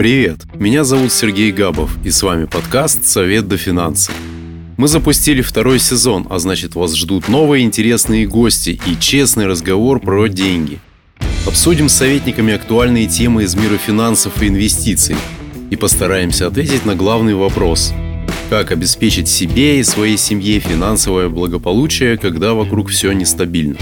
[0.00, 4.14] Привет, меня зовут Сергей Габов, и с вами подкаст «Совет до финансов».
[4.78, 10.28] Мы запустили второй сезон, а значит вас ждут новые интересные гости и честный разговор про
[10.28, 10.78] деньги.
[11.46, 15.16] Обсудим с советниками актуальные темы из мира финансов и инвестиций
[15.68, 17.92] и постараемся ответить на главный вопрос–
[18.48, 23.76] как обеспечить себе и своей семье финансовое благополучие, когда вокруг все нестабильно.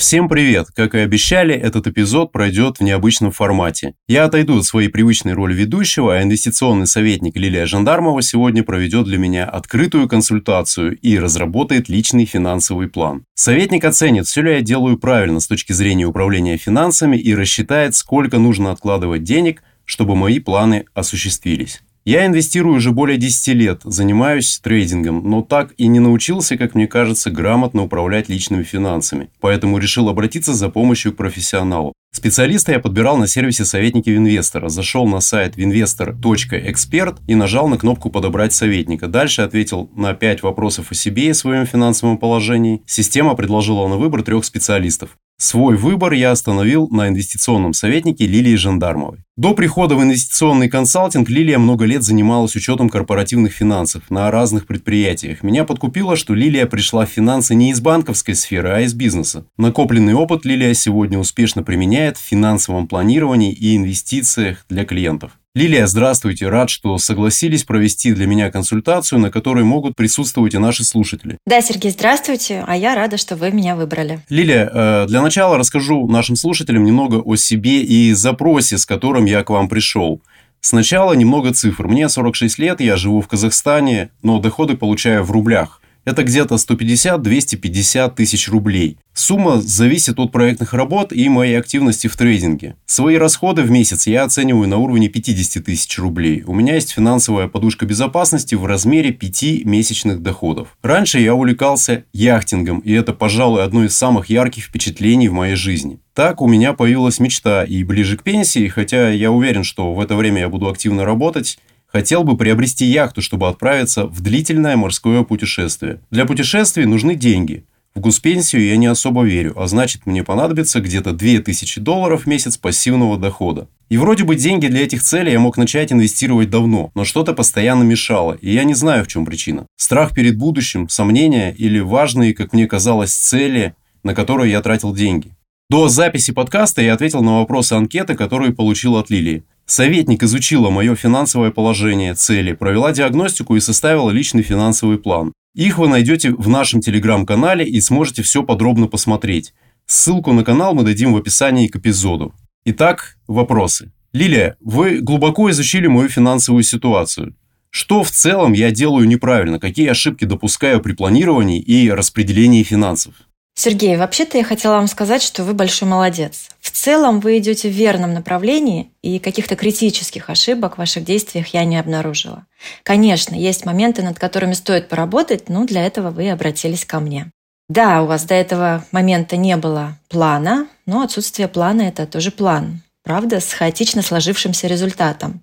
[0.00, 0.68] Всем привет!
[0.74, 3.92] Как и обещали, этот эпизод пройдет в необычном формате.
[4.08, 9.18] Я отойду от своей привычной роли ведущего, а инвестиционный советник Лилия Жандармова сегодня проведет для
[9.18, 13.26] меня открытую консультацию и разработает личный финансовый план.
[13.34, 18.38] Советник оценит, все ли я делаю правильно с точки зрения управления финансами и рассчитает, сколько
[18.38, 21.82] нужно откладывать денег, чтобы мои планы осуществились.
[22.04, 26.86] Я инвестирую уже более 10 лет, занимаюсь трейдингом, но так и не научился, как мне
[26.86, 29.28] кажется, грамотно управлять личными финансами.
[29.40, 31.92] Поэтому решил обратиться за помощью к профессионалу.
[32.12, 34.68] Специалиста я подбирал на сервисе советники Винвестора.
[34.68, 39.06] Зашел на сайт investor.expert и нажал на кнопку «Подобрать советника».
[39.06, 42.82] Дальше ответил на 5 вопросов о себе и своем финансовом положении.
[42.86, 45.16] Система предложила на выбор трех специалистов.
[45.42, 49.20] Свой выбор я остановил на инвестиционном советнике Лилии Жандармовой.
[49.38, 55.42] До прихода в инвестиционный консалтинг Лилия много лет занималась учетом корпоративных финансов на разных предприятиях.
[55.42, 59.46] Меня подкупило, что Лилия пришла в финансы не из банковской сферы, а из бизнеса.
[59.56, 65.39] Накопленный опыт Лилия сегодня успешно применяет в финансовом планировании и инвестициях для клиентов.
[65.52, 66.48] Лилия, здравствуйте.
[66.48, 71.38] Рад, что согласились провести для меня консультацию, на которой могут присутствовать и наши слушатели.
[71.44, 72.64] Да, Сергей, здравствуйте.
[72.68, 74.20] А я рада, что вы меня выбрали.
[74.28, 79.42] Лилия, э, для начала расскажу нашим слушателям немного о себе и запросе, с которым я
[79.42, 80.22] к вам пришел.
[80.60, 81.88] Сначала немного цифр.
[81.88, 85.80] Мне 46 лет, я живу в Казахстане, но доходы получаю в рублях.
[86.04, 88.96] Это где-то 150-250 тысяч рублей.
[89.12, 92.76] Сумма зависит от проектных работ и моей активности в трейдинге.
[92.86, 96.42] Свои расходы в месяц я оцениваю на уровне 50 тысяч рублей.
[96.46, 100.76] У меня есть финансовая подушка безопасности в размере 5 месячных доходов.
[100.82, 105.98] Раньше я увлекался яхтингом, и это, пожалуй, одно из самых ярких впечатлений в моей жизни.
[106.14, 110.16] Так у меня появилась мечта и ближе к пенсии, хотя я уверен, что в это
[110.16, 111.58] время я буду активно работать,
[111.92, 116.00] Хотел бы приобрести яхту, чтобы отправиться в длительное морское путешествие.
[116.10, 117.64] Для путешествий нужны деньги.
[117.92, 122.56] В госпенсию я не особо верю, а значит мне понадобится где-то 2000 долларов в месяц
[122.56, 123.66] пассивного дохода.
[123.88, 127.82] И вроде бы деньги для этих целей я мог начать инвестировать давно, но что-то постоянно
[127.82, 129.66] мешало, и я не знаю, в чем причина.
[129.76, 133.74] Страх перед будущим, сомнения или важные, как мне казалось, цели,
[134.04, 135.32] на которые я тратил деньги.
[135.68, 139.42] До записи подкаста я ответил на вопросы анкеты, которые получил от Лилии.
[139.70, 145.32] Советник изучила мое финансовое положение, цели, провела диагностику и составила личный финансовый план.
[145.54, 149.54] Их вы найдете в нашем телеграм-канале и сможете все подробно посмотреть.
[149.86, 152.34] Ссылку на канал мы дадим в описании к эпизоду.
[152.64, 153.92] Итак, вопросы.
[154.12, 157.36] Лилия, вы глубоко изучили мою финансовую ситуацию.
[157.70, 159.60] Что в целом я делаю неправильно?
[159.60, 163.14] Какие ошибки допускаю при планировании и распределении финансов?
[163.62, 166.48] Сергей, вообще-то я хотела вам сказать, что вы большой молодец.
[166.62, 171.66] В целом вы идете в верном направлении, и каких-то критических ошибок в ваших действиях я
[171.66, 172.46] не обнаружила.
[172.84, 177.30] Конечно, есть моменты, над которыми стоит поработать, но для этого вы обратились ко мне.
[177.68, 182.80] Да, у вас до этого момента не было плана, но отсутствие плана– это тоже план.
[183.04, 185.42] Правда, с хаотично сложившимся результатом.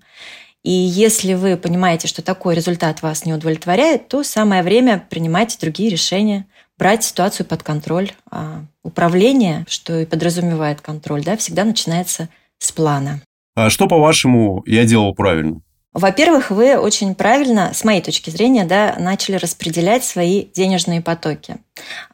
[0.64, 5.88] И если вы понимаете, что такой результат вас не удовлетворяет, то самое время принимать другие
[5.88, 6.46] решения–
[6.78, 8.12] брать ситуацию под контроль.
[8.30, 12.28] А управление, что и подразумевает контроль, да, всегда начинается
[12.58, 13.20] с плана.
[13.54, 15.60] А что, по-вашему, я делал правильно?
[15.94, 21.56] Во-первых, вы очень правильно, с моей точки зрения, да, начали распределять свои денежные потоки.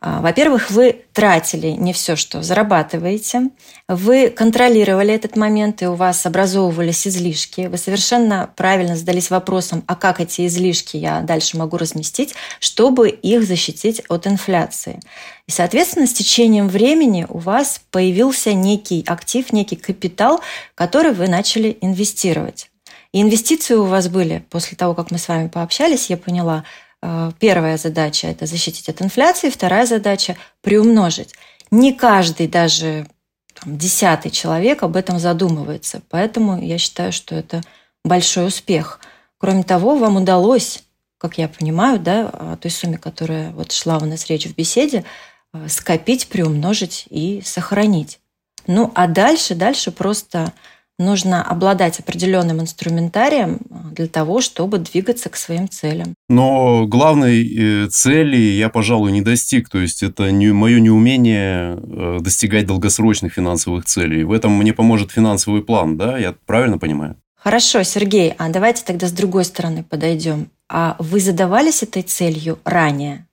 [0.01, 3.51] А, во-первых, вы тратили не все, что зарабатываете,
[3.89, 7.63] вы контролировали этот момент, и у вас образовывались излишки.
[7.63, 13.43] Вы совершенно правильно задались вопросом, а как эти излишки я дальше могу разместить, чтобы их
[13.43, 15.01] защитить от инфляции.
[15.49, 20.41] И, соответственно, с течением времени у вас появился некий актив, некий капитал,
[20.77, 22.71] который вы начали инвестировать.
[23.15, 26.65] И инвестиции у вас были после того, как мы с вами пообщались, я поняла,
[27.01, 31.33] э, первая задача– это защитить от инфляции, вторая задача– приумножить.
[31.71, 33.07] Не каждый, даже
[33.55, 36.03] там, десятый человек об этом задумывается.
[36.11, 37.63] Поэтому я считаю, что это
[38.05, 38.99] большой успех.
[39.39, 40.83] Кроме того, вам удалось,
[41.17, 45.05] как я понимаю, да, о той сумме, которая вот шла у нас речь в беседе,
[45.53, 48.19] э, скопить, приумножить и сохранить.
[48.67, 50.53] Ну, а дальше, дальше просто
[50.99, 53.59] нужно обладать определенным инструментарием
[53.93, 56.15] для того, чтобы двигаться к своим целям.
[56.29, 59.69] Но главной э, цели я, пожалуй, не достиг.
[59.69, 64.25] То есть, это не, мое неумение э, достигать долгосрочных финансовых целей.
[64.25, 66.19] В этом мне поможет финансовый план, да?
[66.19, 67.17] Я правильно понимаю?
[67.37, 70.49] Хорошо, Сергей, а давайте тогда с другой стороны подойдем.
[70.69, 73.27] А вы задавались этой целью ранее?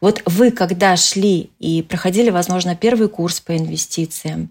[0.00, 4.50] Вот вы, когда шли и проходили, возможно, первый курс по инвестициям,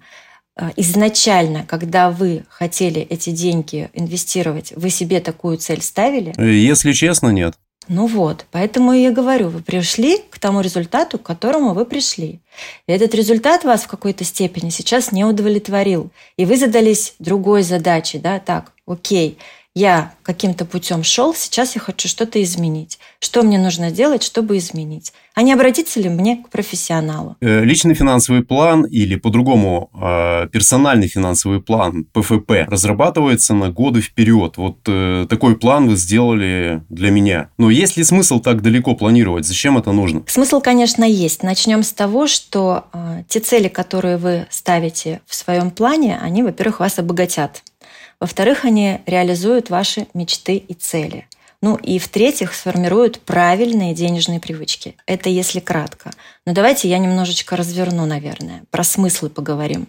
[0.76, 6.34] изначально, когда вы хотели эти деньги инвестировать, вы себе такую цель ставили?
[6.38, 7.56] Э, если честно, нет.
[7.88, 12.40] Ну вот, поэтому я говорю, вы пришли к тому результату, к которому вы пришли.
[12.86, 16.12] И этот результат вас в какой-то степени сейчас не удовлетворил.
[16.38, 19.40] И вы задались другой задачей, да, так, окей,
[19.80, 23.00] я каким-то путем шел, сейчас я хочу что-то изменить.
[23.20, 25.14] Что мне нужно делать, чтобы изменить?
[25.36, 27.38] А не обратиться ли мне к профессионалу?
[27.40, 34.58] Э, личный финансовый план или по-другому э, персональный финансовый план ПФП разрабатывается на годы вперед.
[34.58, 37.50] Вот э, такой план вы сделали для меня.
[37.58, 39.46] Но есть ли смысл так далеко планировать?
[39.46, 40.24] Зачем это нужно?
[40.28, 41.42] Смысл, конечно, есть.
[41.42, 42.84] Начнем с того, что
[43.30, 47.64] те цели, которые вы ставите в своем плане, они, во-первых, вас обогатят.
[48.20, 51.28] Во-вторых, они реализуют ваши мечты и цели.
[51.62, 54.96] Ну и в-третьих, сформируют правильные денежные привычки.
[55.06, 56.12] Это если кратко.
[56.46, 58.64] Но давайте я немножечко разверну, наверное.
[58.72, 59.88] Про смыслы поговорим.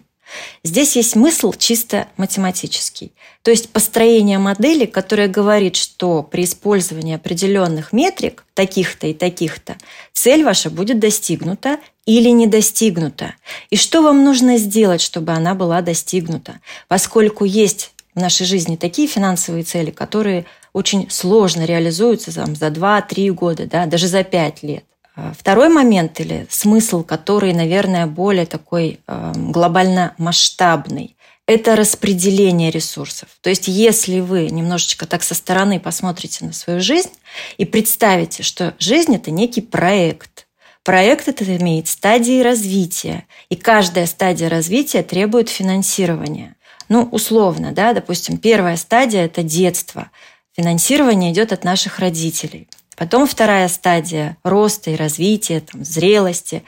[0.63, 3.11] Здесь есть смысл чисто математический.
[3.41, 9.77] То есть построение модели, которая говорит, что при использовании определенных метрик, таких-то и таких-то,
[10.13, 13.35] цель ваша будет достигнута или не достигнута.
[13.69, 16.59] И что вам нужно сделать, чтобы она была достигнута?
[16.87, 23.29] Поскольку есть в нашей жизни такие финансовые цели, которые очень сложно реализуются там, за 2-3
[23.31, 24.85] года, да, даже за 5 лет.
[25.15, 33.27] А второй момент или смысл, который, наверное, более такой э, глобально масштабный, это распределение ресурсов.
[33.41, 37.11] То есть, если вы немножечко так со стороны посмотрите на свою жизнь
[37.57, 40.47] и представите, что жизнь это некий проект.
[40.83, 46.55] Проект этот имеет стадии развития, и каждая стадия развития требует финансирования.
[46.91, 50.11] Ну, условно, да, допустим, первая стадия– это детство.
[50.57, 52.67] Финансирование идет от наших родителей.
[52.97, 56.63] Потом вторая стадия роста и развития, там, зрелости,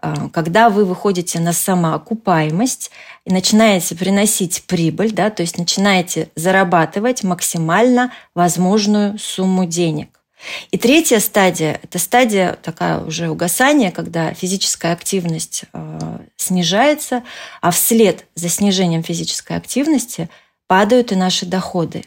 [0.00, 2.90] а, когда вы выходите на самоокупаемость
[3.24, 10.17] и начинаете приносить прибыль, да, то есть начинаете зарабатывать максимально возможную сумму денег.
[10.70, 17.24] И третья стадия– это стадия такая уже угасания, когда физическая активность э, снижается,
[17.60, 20.28] а вслед за снижением физической активности
[20.66, 22.04] падают и наши доходы.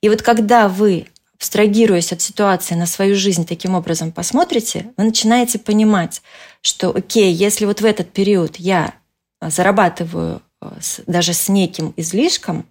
[0.00, 5.58] И вот когда вы, абстрагируясь от ситуации на свою жизнь, таким образом посмотрите, вы начинаете
[5.58, 6.22] понимать,
[6.62, 8.94] что, окей, если вот в этот период я
[9.40, 10.70] зарабатываю э,
[11.06, 12.66] даже с неким излишком,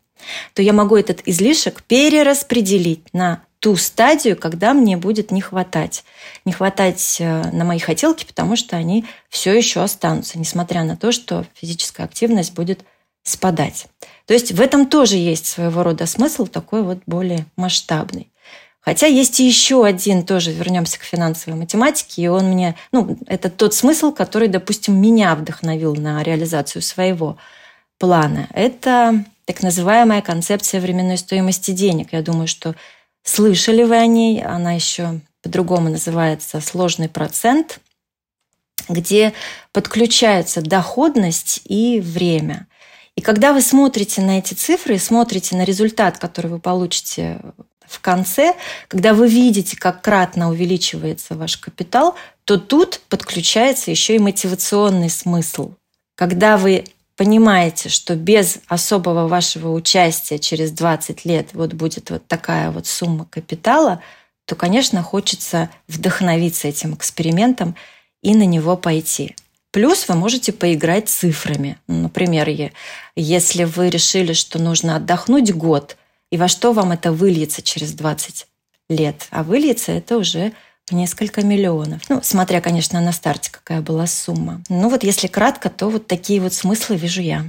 [0.53, 6.03] то я могу этот излишек перераспределить на ту стадию, когда мне будет не хватать.
[6.45, 11.11] Не хватать э, на мои хотелки, потому что они все еще останутся, несмотря на то,
[11.11, 12.81] что физическая активность будет
[13.23, 13.87] спадать.
[14.25, 18.31] То есть в этом тоже есть своего рода смысл такой вот более масштабный.
[18.79, 23.73] Хотя есть еще один, тоже вернемся к финансовой математике, и он мне, ну, это тот
[23.73, 27.37] смысл, который, допустим, меня вдохновил на реализацию своего
[27.97, 28.47] плана.
[28.53, 32.13] Это так называемая концепция временной стоимости денег.
[32.13, 32.75] Я думаю, что
[33.27, 34.41] Слышали вы о ней?
[34.41, 37.81] Она еще по-другому называется сложный процент,
[38.87, 39.33] где
[39.73, 42.67] подключаются доходность и время.
[43.17, 47.41] И когда вы смотрите на эти цифры, смотрите на результат, который вы получите
[47.85, 48.55] в конце,
[48.87, 55.73] когда вы видите, как кратно увеличивается ваш капитал, то тут подключается еще и мотивационный смысл.
[56.15, 56.85] Когда вы
[57.17, 63.25] понимаете, что без особого вашего участия через 20 лет вот будет вот такая вот сумма
[63.25, 64.01] капитала,
[64.45, 67.75] то, конечно, хочется вдохновиться этим экспериментом
[68.21, 69.35] и на него пойти.
[69.71, 71.77] Плюс вы можете поиграть цифрами.
[71.87, 72.47] Ну, например,
[73.15, 75.97] если вы решили, что нужно отдохнуть год,
[76.31, 78.47] и во что вам это выльется через 20
[78.89, 79.27] лет.
[79.31, 80.53] А выльется это уже
[80.91, 82.01] несколько миллионов.
[82.09, 84.61] Ну, смотря, конечно, на старте, какая была сумма.
[84.69, 87.43] Ну вот если кратко, то вот такие вот смыслы вижу я.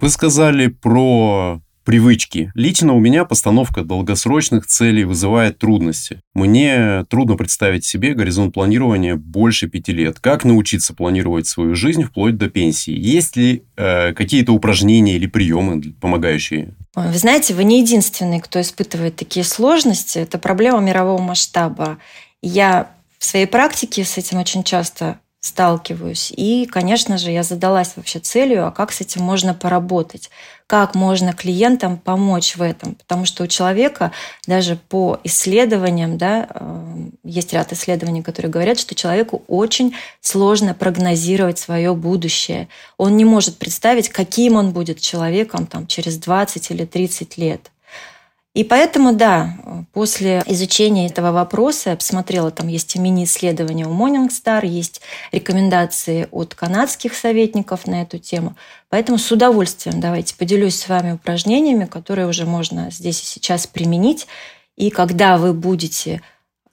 [0.00, 2.50] Вы сказали про привычки.
[2.54, 6.20] Лично у меня постановка долгосрочных целей вызывает трудности.
[6.34, 10.18] Мне трудно представить себе горизонт планирования больше пяти лет.
[10.18, 12.92] Как научиться планировать свою жизнь вплоть до пенсии?
[12.92, 16.74] Есть ли э, какие-то упражнения или приемы, помогающие?
[16.96, 20.18] Вы знаете, вы не единственный, кто испытывает такие сложности.
[20.18, 21.98] Это проблема мирового масштаба.
[22.40, 26.32] Я в своей практике с этим очень часто сталкиваюсь.
[26.34, 30.30] И, конечно же, я задалась вообще целью, а как с этим можно поработать,
[30.66, 32.94] как можно клиентам помочь в этом.
[32.96, 34.12] Потому что у человека
[34.46, 41.58] даже по исследованиям, да, э, есть ряд исследований, которые говорят, что человеку очень сложно прогнозировать
[41.58, 42.68] свое будущее.
[42.98, 47.70] Он не может представить, каким он будет человеком там, через 20 или 30 лет.
[48.56, 49.54] И поэтому, да,
[49.92, 57.14] после изучения этого вопроса я посмотрела, там есть мини-исследования у Morningstar, есть рекомендации от канадских
[57.14, 58.56] советников на эту тему.
[58.88, 64.26] Поэтому с удовольствием давайте поделюсь с вами упражнениями, которые уже можно здесь и сейчас применить.
[64.74, 66.22] И когда вы будете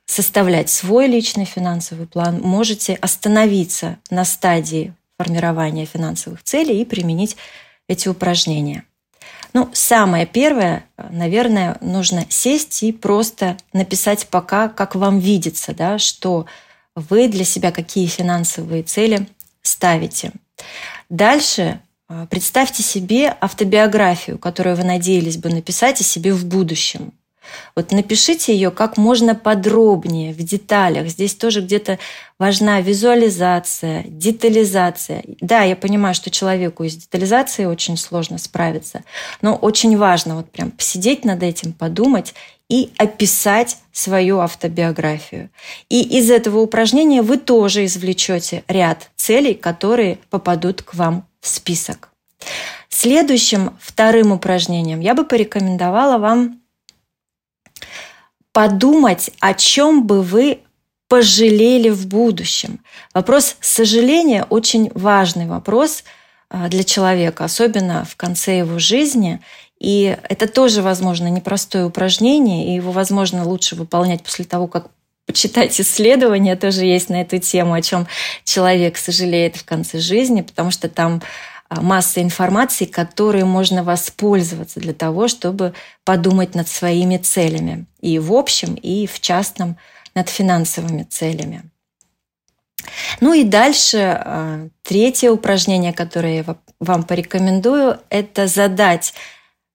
[0.05, 7.35] составлять свой личный финансовый план, можете остановиться на стадии формирования финансовых целей и применить
[7.89, 8.85] эти упражнения.
[9.53, 16.47] Ну, самое первое, наверное, нужно сесть и просто написать пока, как вам видится, да, что
[16.95, 19.27] вы для себя какие финансовые цели
[19.61, 20.31] ставите.
[21.09, 27.13] Дальше а, представьте себе автобиографию, которую вы надеялись бы написать о себе в будущем.
[27.75, 31.07] Вот напишите ее как можно подробнее, в деталях.
[31.07, 31.99] Здесь тоже где-то
[32.39, 35.23] важна визуализация, детализация.
[35.41, 39.03] Да, я понимаю, что человеку из детализации очень сложно справиться,
[39.41, 42.33] но очень важно вот прям посидеть над этим, подумать
[42.69, 45.49] и описать свою автобиографию.
[45.89, 52.09] И из этого упражнения вы тоже извлечете ряд целей, которые попадут к вам в список.
[52.89, 56.61] Следующим вторым упражнением я бы порекомендовала вам
[58.53, 60.59] подумать, о чем бы вы
[61.09, 62.79] пожалели в будущем.
[63.13, 66.03] Вопрос сожаления очень важный вопрос
[66.49, 69.39] а, для человека, особенно в конце его жизни.
[69.79, 74.87] И это тоже, возможно, непростое упражнение, и его, возможно, лучше выполнять после того, как
[75.25, 78.07] почитать исследования тоже есть на эту тему, о чем
[78.43, 81.21] человек сожалеет в конце жизни, потому что там
[81.81, 88.75] масса информации, которой можно воспользоваться для того, чтобы подумать над своими целями и в общем,
[88.75, 89.77] и в частном
[90.15, 91.63] над финансовыми целями.
[93.21, 99.13] Ну и дальше а, третье упражнение, которое я вам порекомендую, это задать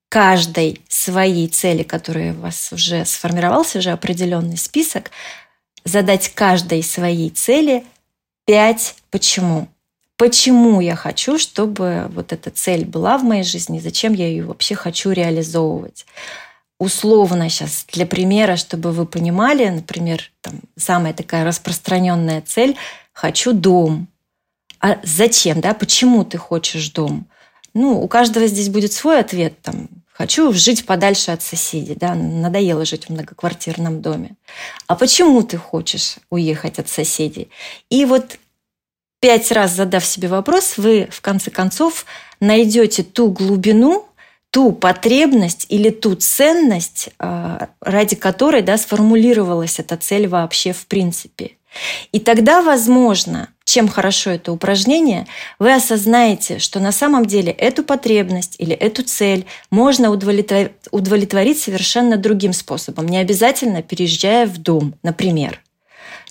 [0.09, 5.11] каждой своей цели, которая у вас уже сформировался, уже определенный список,
[5.85, 7.85] задать каждой своей цели
[8.47, 9.69] пять почему
[10.19, 14.75] почему я хочу, чтобы вот эта цель была в моей жизни, зачем я ее вообще
[14.75, 16.05] хочу реализовывать.
[16.79, 22.77] Условно сейчас, для примера, чтобы вы понимали, например, там, самая такая распространенная цель–
[23.13, 24.07] хочу дом.
[24.81, 27.27] А зачем, да, почему ты хочешь дом?
[27.75, 32.85] Ну, у каждого здесь будет свой ответ, там, хочу жить подальше от соседей, да, надоело
[32.85, 34.37] жить в многоквартирном доме.
[34.87, 37.51] А почему ты хочешь уехать от соседей?
[37.91, 38.39] И вот
[39.21, 42.07] пять раз задав себе вопрос, вы в конце концов
[42.41, 44.07] найдете ту глубину,
[44.51, 51.53] ту потребность или ту ценность, а, ради которой да, сформулировалась эта цель вообще в принципе.
[52.13, 55.27] И тогда, возможно, чем хорошо это упражнение,
[55.59, 62.55] вы осознаете, что на самом деле эту потребность или эту цель можно удовлетворить, совершенно другим
[62.55, 65.61] способом, не обязательно переезжая в дом, например.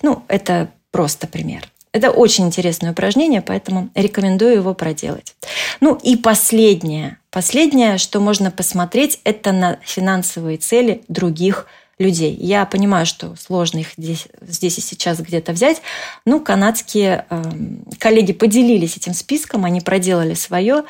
[0.02, 1.68] Ну, это просто пример.
[1.98, 5.34] Это очень интересное упражнение, поэтому рекомендую его проделать.
[5.80, 7.18] Ну и последнее.
[7.32, 11.66] Последнее, что можно посмотреть, это на финансовые цели других
[11.98, 12.36] людей.
[12.38, 15.82] Я понимаю, что сложно их здесь, здесь и сейчас где-то взять.
[16.24, 17.42] Ну, канадские э,
[17.98, 20.84] коллеги поделились этим списком, они проделали свое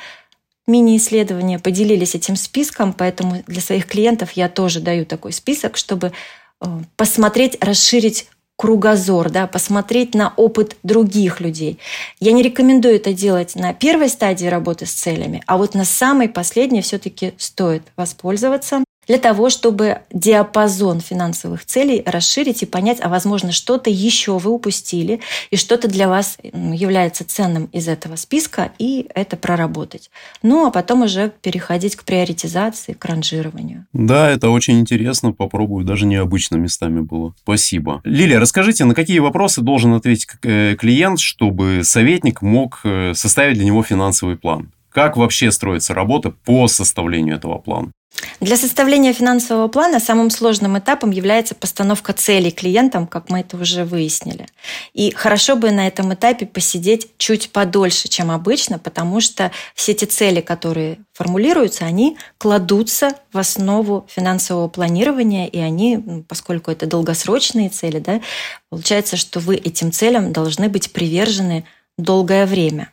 [0.67, 6.13] мини-исследование, поделились этим списком, поэтому для своих клиентов я тоже даю такой список, чтобы
[6.61, 11.79] э, посмотреть, расширить кругозор, да, посмотреть на опыт других людей.
[12.19, 16.29] Я не рекомендую это делать на первой стадии работы с целями, а вот на самой
[16.29, 23.53] последней все-таки стоит воспользоваться для того, чтобы диапазон финансовых целей расширить и понять, а возможно
[23.53, 29.37] что-то еще вы упустили, и что-то для вас является ценным из этого списка, и это
[29.37, 30.11] проработать.
[30.43, 33.87] Ну, а потом уже переходить к приоритизации, к ранжированию.
[33.93, 37.35] Да, это очень интересно, попробую, даже необычно местами было.
[37.43, 38.01] Спасибо.
[38.05, 43.65] Лилия, расскажите, на какие вопросы должен ответить э, клиент, чтобы советник мог э, составить для
[43.65, 44.71] него финансовый план?
[44.99, 47.93] Как вообще строится работа по составлению этого плана?
[48.41, 53.85] Для составления финансового плана самым сложным этапом является постановка целей клиентам, как мы это уже
[53.85, 54.49] выяснили.
[54.95, 60.05] И хорошо бы на этом этапе посидеть чуть подольше, чем обычно, потому что все эти
[60.05, 68.01] цели, которые формулируются, они кладутся в основу финансового планирования, и они, поскольку это долгосрочные цели,
[68.01, 68.21] да,
[68.69, 71.65] получается, что вы этим целям должны быть привержены
[71.97, 72.91] долгое время.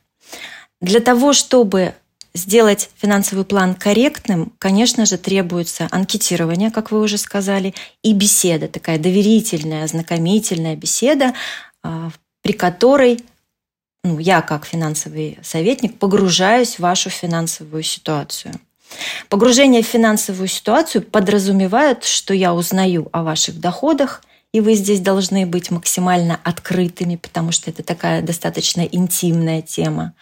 [0.85, 1.95] Для того, чтобы
[2.35, 7.73] сделать финансовый план корректным, конечно же, требуется анкетирование, как вы уже сказали,
[8.03, 11.33] и беседа, такая доверительная, ознакомительная беседа,
[11.81, 12.11] а,
[12.43, 13.19] при которой
[14.03, 18.53] ну, я, как финансовый советник, погружаюсь в вашу финансовую ситуацию.
[19.27, 24.21] Погружение в финансовую ситуацию подразумевает, что я узнаю о ваших доходах–
[24.55, 30.13] и вы здесь должны быть максимально открытыми, потому что это такая достаточно интимная тема.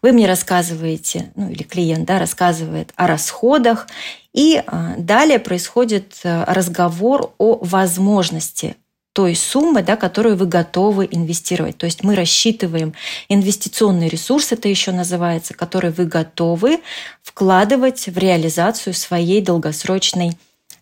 [0.00, 3.86] Вы мне рассказываете, ну или клиент да, рассказывает о расходах,
[4.32, 8.76] и а, далее происходит э, разговор о возможности
[9.12, 11.76] той суммы, да, которую вы готовы инвестировать.
[11.76, 12.94] То есть мы рассчитываем
[13.28, 16.80] инвестиционный ресурс, это еще называется, который вы готовы
[17.22, 20.38] вкладывать в реализацию своей долгосрочной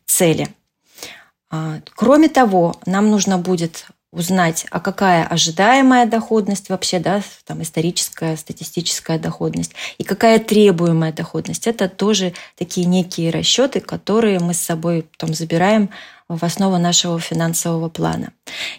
[0.07, 0.47] цели–
[1.95, 9.19] кроме того, нам нужно будет узнать, а какая ожидаемая доходность вообще, да, там историческая, статистическая
[9.19, 11.69] доходность, и какая требуемая доходность.
[11.69, 15.90] Это тоже такие некие расчеты, которые мы с собой потом забираем
[16.28, 18.33] в основу нашего финансового плана.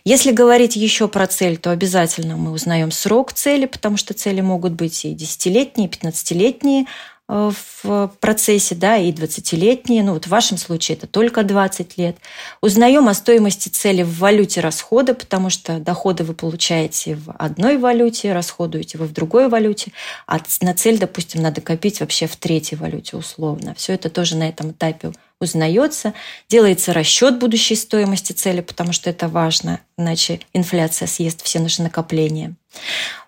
[0.04, 4.74] Если говорить еще про цель, то обязательно мы узнаем срок цели, потому что цели могут
[4.74, 10.58] быть и десятилетние, и 15-летние, Э, в процессе, да, и 20-летние, ну вот в вашем
[10.58, 12.18] случае это только 20 лет.
[12.60, 18.34] Узнаем о стоимости цели в валюте расхода, потому что доходы вы получаете в одной валюте,
[18.34, 19.94] расходуете вы в другой валюте,
[20.28, 23.76] а на цель, допустим, надо копить вообще в третьей валюте условно.
[23.76, 26.14] Все это тоже на этом этапе узнается,
[26.50, 32.56] делается расчет будущей стоимости цели, потому что это важно, иначе инфляция съест все наши накопления.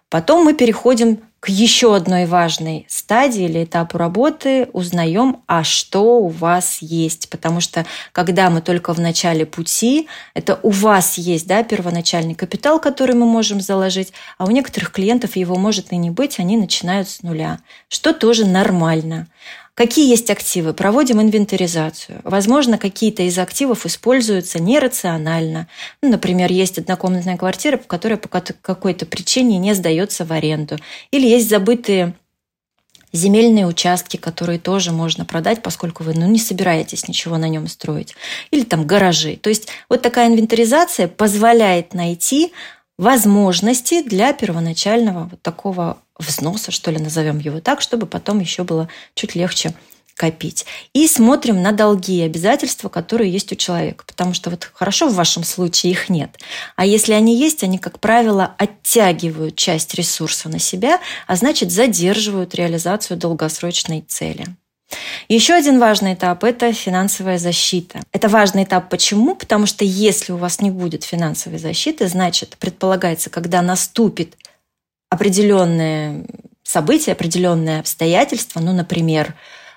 [0.10, 6.30] Потом мы переходим к еще одной важной стадии или этапу работы, узнаем, а что у
[6.30, 7.30] вас есть.
[7.30, 12.80] Потому что когда мы только в начале пути, это у вас есть да, первоначальный капитал,
[12.80, 17.10] который мы можем заложить, а у некоторых клиентов его может и не быть, они начинают
[17.10, 17.60] с нуля,
[17.90, 19.28] что тоже нормально.
[19.76, 20.74] Какие есть активы?
[20.74, 22.22] Проводим инвентаризацию.
[22.24, 25.68] Возможно, какие-то из активов используются нерационально.
[26.04, 30.78] Ну, например, есть однокомнатная квартира, которая по какой-то причине не сдается в аренду.
[31.10, 32.14] Или есть забытые
[33.14, 38.16] земельные участки, которые тоже можно продать, поскольку вы ну, не собираетесь ничего на нем строить.
[38.52, 39.38] Или там гаражи.
[39.38, 42.54] То есть вот такая инвентаризация позволяет найти
[43.00, 48.90] возможности для первоначального вот такого взноса, что ли, назовем его так, чтобы потом еще было
[49.14, 49.74] чуть легче
[50.16, 50.66] копить.
[50.94, 54.04] И смотрим на долги и обязательства, которые есть у человека.
[54.06, 56.38] Потому что вот хорошо в вашем случае их нет.
[56.76, 62.56] А если они есть, они, как правило, оттягивают часть ресурса на себя, а значит задерживают
[62.56, 64.46] реализацию долгосрочной цели.
[65.28, 68.02] Еще один важный этап– это финансовая защита.
[68.12, 69.36] Это важный этап почему?
[69.36, 74.36] Потому что если у вас не будет финансовой защиты, значит, предполагается, когда наступит
[75.14, 76.26] определенные
[76.64, 79.36] события, определенные обстоятельства, ну, например,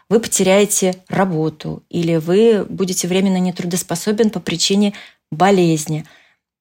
[0.08, 4.94] вы потеряете работу или вы будете временно нетрудоспособен по причине
[5.30, 6.06] болезни,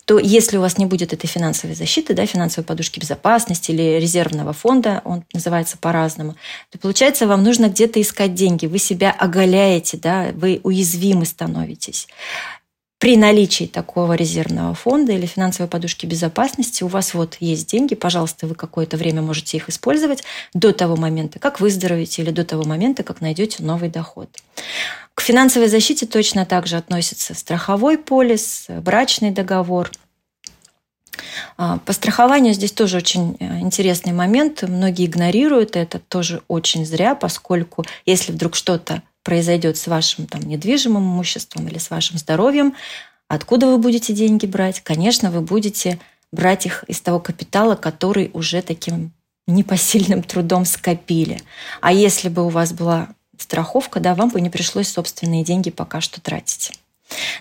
[0.06, 4.54] то если у вас не будет этой финансовой защиты, да, финансовой подушки безопасности или резервного
[4.54, 6.36] фонда, он называется по-разному,
[6.70, 12.08] то получается, вам нужно где-то искать деньги, вы себя оголяете, да, вы уязвимы становитесь
[12.98, 18.48] при наличии такого резервного фонда или финансовой подушки безопасности у вас вот есть деньги, пожалуйста,
[18.48, 23.04] вы какое-то время можете их использовать до того момента, как выздоровеете или до того момента,
[23.04, 24.30] как найдете новый доход.
[25.14, 29.92] К финансовой защите точно так же относится страховой полис, брачный договор–
[31.58, 34.64] а, по страхованию здесь тоже очень э, интересный момент.
[34.64, 41.04] Многие игнорируют это тоже очень зря, поскольку если вдруг что-то произойдет с вашим там, недвижимым
[41.04, 42.76] имуществом или с вашим здоровьем,
[43.28, 44.82] откуда вы будете деньги брать?
[44.82, 46.00] Конечно, вы будете
[46.32, 49.12] брать их из того капитала, который уже таким
[49.48, 51.42] непосильным трудом скопили.
[51.82, 56.02] А если бы у вас была страховка, да, вам бы не пришлось собственные деньги пока
[56.02, 56.80] что тратить.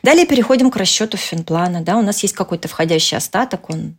[0.02, 1.82] Далее переходим к расчету финплана.
[1.82, 3.96] Да, у нас есть какой-то входящий остаток, он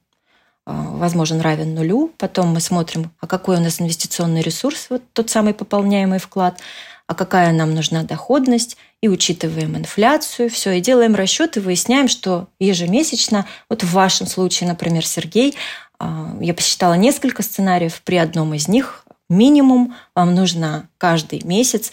[0.66, 2.12] а, возможен равен нулю.
[2.18, 6.60] Потом мы смотрим, а какой у нас инвестиционный ресурс, вот тот самый пополняемый вклад
[7.08, 12.48] а какая нам нужна доходность, и учитываем инфляцию, все, и делаем расчет, и выясняем, что
[12.60, 15.56] ежемесячно, вот в вашем случае, например, Сергей,
[16.00, 21.92] а, я посчитала несколько сценариев, при одном из них минимум вам нужно каждый месяц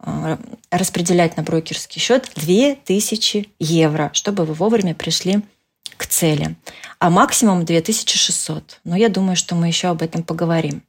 [0.00, 0.38] а,
[0.70, 5.42] распределять на брокерский счет 2000 евро, чтобы вы вовремя пришли
[5.96, 6.56] к цели.
[6.98, 8.80] А максимум 2600.
[8.84, 10.82] Но я думаю, что мы еще об этом поговорим.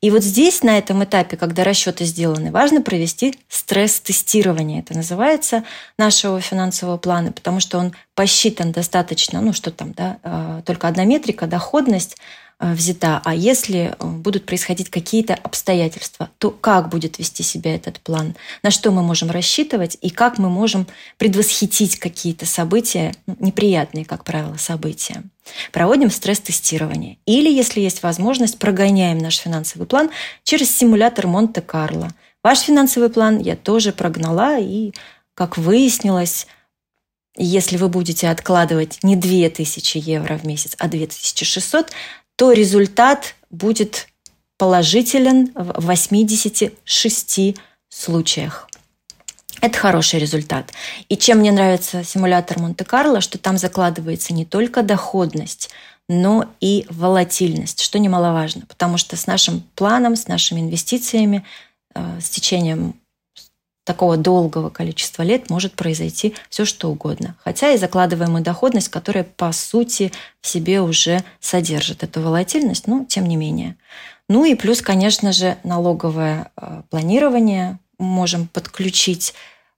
[0.00, 4.80] И вот здесь, на этом этапе, когда расчеты сделаны, важно провести стресс-тестирование.
[4.80, 5.64] Это называется
[5.96, 11.04] нашего финансового плана, потому что он посчитан достаточно, ну что там, да, а, только одна
[11.04, 12.16] метрика, доходность,
[12.60, 18.36] взята, а если э, будут происходить какие-то обстоятельства, то как будет вести себя этот план,
[18.62, 20.86] на что мы можем рассчитывать и как мы можем
[21.18, 25.22] предвосхитить какие-то события, неприятные, как правило, события.
[25.72, 27.18] Проводим стресс-тестирование.
[27.26, 30.10] Или, если есть возможность, прогоняем наш финансовый план
[30.44, 32.10] через симулятор Монте-Карло.
[32.42, 34.92] Ваш финансовый план я тоже прогнала, и,
[35.34, 36.46] как выяснилось,
[37.36, 41.90] если вы будете откладывать не 2000 евро в месяц, а 2600,
[42.36, 44.08] то результат будет
[44.58, 47.56] положителен в 86
[47.88, 48.68] случаях.
[49.60, 50.72] Это хороший результат.
[51.08, 55.70] И чем мне нравится симулятор Монте-Карло, что там закладывается не только доходность,
[56.08, 61.44] но и волатильность, что немаловажно, потому что с нашим планом, с нашими инвестициями,
[61.94, 62.94] э, с течением
[63.84, 67.36] такого долгого количества лет может произойти все что угодно.
[67.42, 73.26] Хотя и закладываемая доходность, которая по сути в себе уже содержит эту волатильность, но тем
[73.26, 73.76] не менее.
[74.28, 79.34] Ну и плюс, конечно же, налоговое э, планирование можем подключить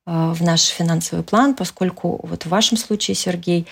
[0.07, 3.67] э, в наш финансовый план, поскольку вот в вашем случае, Сергей,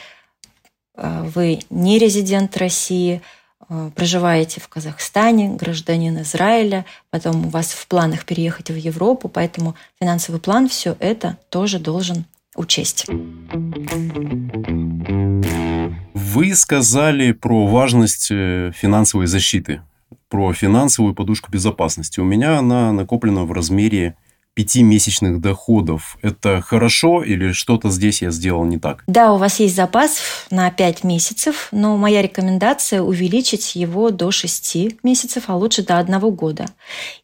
[0.97, 3.21] э, вы не резидент России–
[3.95, 10.41] проживаете в Казахстане, гражданин Израиля, потом у вас в планах переехать в Европу, поэтому финансовый
[10.41, 13.07] план все это тоже должен учесть.
[16.15, 19.83] Вы сказали про важность э, финансовой защиты,
[20.29, 22.21] про финансовую подушку безопасности.
[22.21, 24.17] У меня она накоплена в размере
[24.55, 26.19] пятимесячных доходов.
[26.23, 29.03] Это хорошо или что-то здесь я сделал не так?
[29.07, 30.19] Да, у вас есть запас
[30.51, 36.19] на 5 месяцев, но моя рекомендация увеличить его до 6 месяцев, а лучше до 1
[36.31, 36.67] года.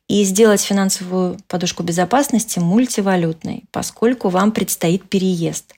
[0.08, 5.74] И сделать финансовую подушку безопасности мультивалютной, поскольку вам предстоит переезд.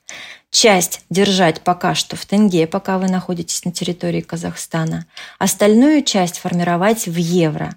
[0.51, 5.05] Часть держать пока что в тенге, пока вы находитесь на территории Казахстана.
[5.39, 7.75] Остальную часть формировать в евро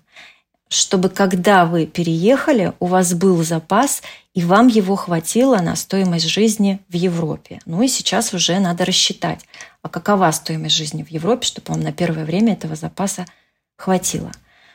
[0.69, 4.03] чтобы когда вы переехали, у вас был запас,
[4.35, 7.61] и вам его хватило на стоимость жизни в Европе.
[7.67, 9.41] Ну и сейчас уже надо рассчитать,
[9.83, 13.27] а какова стоимость жизни в Европе, чтобы вам на первое время этого запаса
[13.77, 14.33] хватило.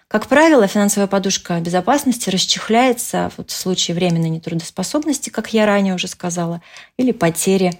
[0.08, 6.08] Как правило, финансовая подушка безопасности расчехляется вот в случае временной нетрудоспособности, как я ранее уже
[6.08, 6.62] сказала,
[6.98, 7.80] или потери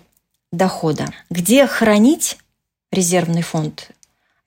[0.52, 1.08] дохода.
[1.30, 2.38] Где хранить
[2.92, 3.90] резервный фонд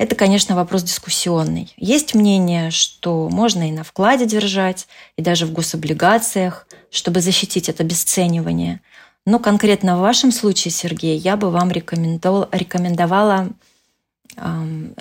[0.03, 1.73] это, конечно, вопрос дискуссионный.
[1.77, 7.81] Есть мнение, что можно и на вкладе держать, и даже в гособлигациях, чтобы защитить от
[7.81, 8.81] обесценивания.
[9.27, 13.51] Но конкретно в вашем случае, Сергей, я бы вам рекомендовала,
[14.37, 14.97] эм,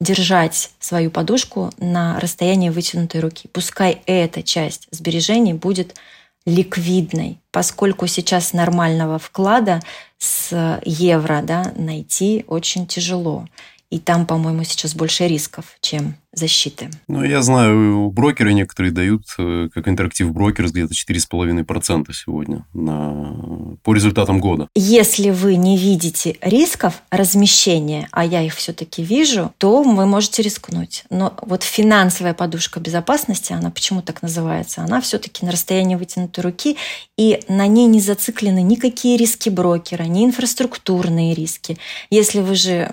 [0.00, 3.48] держать свою подушку на расстоянии вытянутой руки.
[3.52, 5.94] Пускай эта часть сбережений будет
[6.44, 9.80] ликвидной, поскольку сейчас нормального вклада
[10.18, 13.46] с евро да, найти очень тяжело.
[13.90, 16.90] И там, по-моему, сейчас больше рисков, чем защиты.
[17.08, 23.76] Ну, я знаю, брокеры некоторые дают, э, как интерактив брокер, где-то 4,5% сегодня на...
[23.82, 24.68] по результатам года.
[24.76, 31.02] Если вы не видите рисков размещения, а я их все-таки вижу, то вы можете рискнуть.
[31.10, 36.76] Но вот финансовая подушка безопасности, она почему так называется, она все-таки на расстоянии вытянутой руки,
[37.18, 41.76] и на ней не зациклены никакие риски брокера, ни инфраструктурные риски.
[42.08, 42.92] Если вы же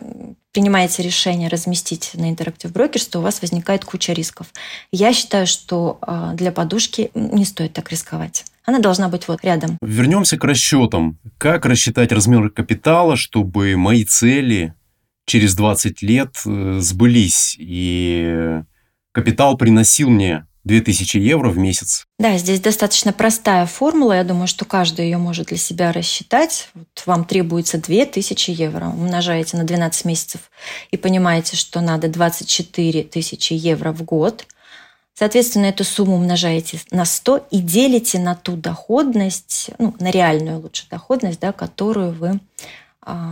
[0.58, 4.48] принимаете решение разместить на Interactive Brokers, то у вас возникает куча рисков.
[4.92, 8.44] Я считаю, что а, для подушки не стоит так рисковать.
[8.66, 9.78] Она должна быть вот рядом.
[9.84, 11.20] Вернемся к расчетам.
[11.38, 14.74] Как рассчитать размер капитала, чтобы мои цели
[15.28, 18.64] через 20 лет э, сбылись, и
[19.12, 22.06] капитал приносил мне 2000 евро в месяц.
[22.20, 24.14] Да, здесь достаточно простая формула.
[24.14, 26.70] Я думаю, что каждый ее может для себя рассчитать.
[26.76, 28.88] Вот вам требуется 2000 евро.
[28.88, 30.42] Умножаете на 12 месяцев
[30.92, 34.46] и понимаете, что надо 24 тысячи евро в год.
[35.16, 40.86] Соответственно, эту сумму умножаете на 100 и делите на ту доходность, ну, на реальную лучше
[40.92, 42.40] доходность, да, которую вы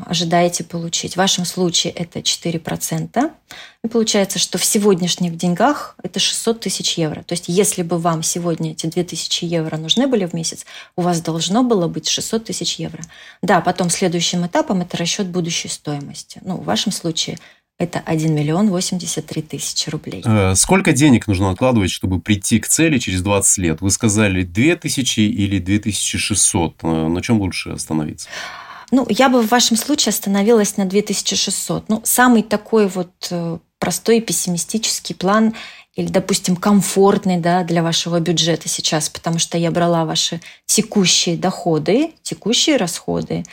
[0.05, 1.13] ожидаете получить.
[1.13, 3.31] В вашем случае это 4%.
[3.83, 7.23] И получается, что в сегодняшних деньгах это 600 тысяч евро.
[7.23, 11.21] То есть если бы вам сегодня эти 2000 евро нужны были в месяц, у вас
[11.21, 13.03] должно было быть 600 тысяч евро.
[13.41, 16.39] Да, потом следующим этапом это расчет будущей стоимости.
[16.43, 17.37] Ну, в вашем случае
[17.77, 20.23] Это 1 миллион 83 тысячи рублей.
[20.25, 23.81] Э, сколько денег нужно откладывать, чтобы прийти к цели через 20 лет?
[23.81, 26.75] Вы сказали 2000 или 2600.
[26.83, 28.29] Э, на чем лучше остановиться?
[28.91, 31.89] Ну, я бы в вашем случае остановилась на 2600.
[31.89, 35.53] Ну, самый такой вот э, простой пессимистический план
[35.95, 42.11] или, допустим, комфортный да, для вашего бюджета сейчас, потому что я брала ваши текущие доходы,
[42.21, 43.43] текущие расходы,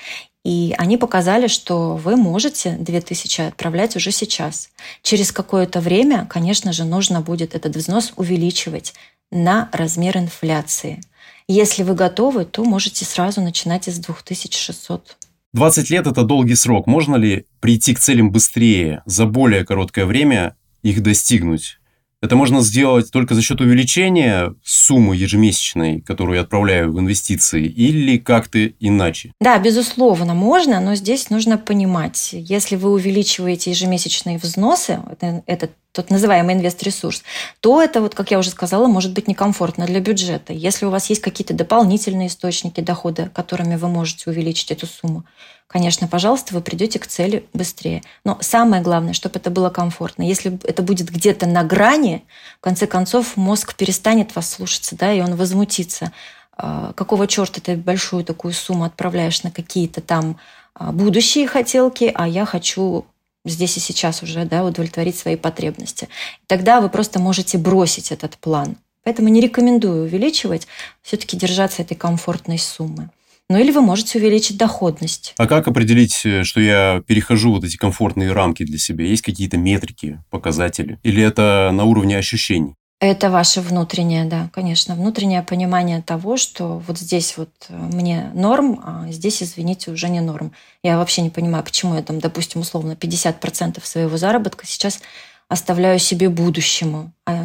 [0.44, 4.70] и они показали, что вы можете 2000 отправлять уже сейчас.
[5.02, 8.92] Через какое-то время, конечно же, нужно будет этот взнос увеличивать
[9.30, 11.00] на размер инфляции.
[11.46, 15.16] Если вы готовы, то можете сразу начинать из 2600.
[15.52, 16.86] 20 лет– это долгий срок.
[16.86, 21.78] Можно ли прийти к целям быстрее, за более короткое время их достигнуть?
[22.22, 28.16] Это можно сделать только за счет увеличения суммы ежемесячной, которую я отправляю в инвестиции, или
[28.16, 29.32] как-то иначе?
[29.40, 36.10] Да, безусловно, можно, но здесь нужно понимать, если вы увеличиваете ежемесячные взносы, это, это тот
[36.10, 37.22] называемый инвест-ресурс,
[37.60, 40.52] то это, вот, как я уже сказала, может быть некомфортно для бюджета.
[40.52, 45.24] Если у вас есть какие-то дополнительные источники дохода, которыми вы можете увеличить эту сумму,
[45.66, 48.02] конечно, пожалуйста, вы придете к цели быстрее.
[48.24, 50.22] Но самое главное, чтобы это было комфортно.
[50.22, 52.24] Если это будет где-то на грани,
[52.58, 56.12] в конце концов, мозг перестанет вас слушаться, да, и он возмутится.
[56.56, 60.38] А, какого черта ты большую такую сумму отправляешь на какие-то там
[60.74, 63.06] а, будущие хотелки, а я хочу
[63.44, 66.08] здесь и сейчас уже да, удовлетворить свои потребности.
[66.46, 68.76] Тогда вы просто можете бросить этот план.
[69.04, 70.68] Поэтому не рекомендую увеличивать,
[71.02, 73.10] все-таки держаться этой комфортной суммы.
[73.48, 75.34] Ну или вы можете увеличить доходность.
[75.36, 79.04] А как определить, э, что я перехожу вот эти комфортные рамки для себя?
[79.04, 80.98] Есть какие-то метрики, показатели?
[81.02, 82.76] Или это на уровне ощущений?
[83.04, 88.80] Это ваше внутреннее, да, конечно, внутреннее понимание того, что вот здесь вот э, мне норм,
[88.80, 90.52] а здесь, извините, уже не норм.
[90.84, 95.00] Я вообще не понимаю, почему я там, допустим, условно 50% своего заработка сейчас
[95.48, 97.44] оставляю себе будущему, а,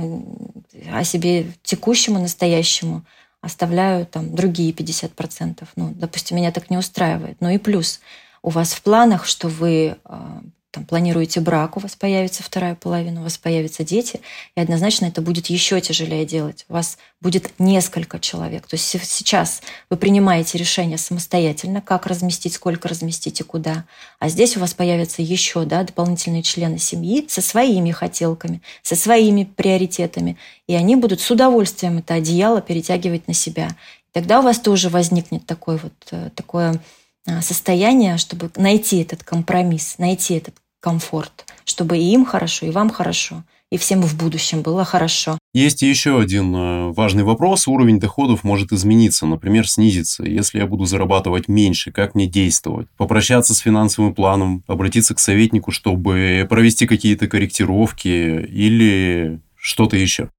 [0.91, 3.03] а себе текущему, настоящему
[3.41, 5.67] оставляю там другие 50%.
[5.75, 7.37] Ну, допустим, меня так не устраивает.
[7.39, 7.99] Ну и плюс
[8.43, 10.39] у вас в планах, что вы а,
[10.77, 14.21] там, планируете брак, у вас появится вторая половина, у вас появятся дети,
[14.55, 16.65] и однозначно это будет еще тяжелее делать.
[16.69, 18.67] У вас будет несколько человек.
[18.67, 23.85] То есть сейчас вы принимаете решение самостоятельно, как разместить, сколько разместить и куда.
[24.19, 29.45] А здесь у вас появятся еще да, дополнительные члены семьи со своими хотелками, со своими
[29.45, 30.37] приоритетами.
[30.67, 33.75] И они будут с удовольствием это одеяло перетягивать на себя.
[34.11, 36.79] Тогда у вас тоже возникнет такой вот, э, такое
[37.25, 42.89] э, состояние, чтобы найти этот компромисс, найти этот комфорт, чтобы и им хорошо, и вам
[42.89, 45.37] хорошо, и всем в будущем было хорошо.
[45.53, 47.67] Есть еще один э, важный вопрос.
[47.67, 50.23] Уровень доходов может измениться, например, снизиться.
[50.23, 52.87] Если я буду зарабатывать меньше, как мне действовать?
[52.97, 60.29] Попрощаться с финансовым планом, обратиться к советнику, чтобы провести какие-то корректировки или что-то еще?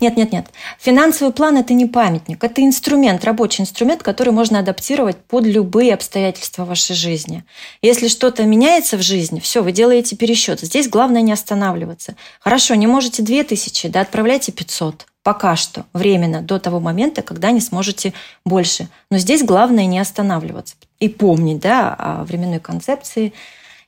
[0.00, 0.46] Нет, нет, нет.
[0.78, 6.64] Финансовый план– это не памятник, это инструмент, рабочий инструмент, который можно адаптировать под любые обстоятельства
[6.64, 7.44] вашей жизни.
[7.80, 10.60] Если что-то меняется в жизни, все, вы делаете пересчет.
[10.60, 12.14] Здесь главное не останавливаться.
[12.40, 17.60] Хорошо, не можете 2000, да, отправляйте 500 пока что, временно, до того момента, когда не
[17.60, 18.12] сможете
[18.44, 18.86] больше.
[19.10, 23.32] Но здесь главное не останавливаться и помнить да, о временной концепции